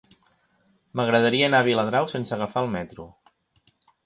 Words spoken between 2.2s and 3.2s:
agafar el metro.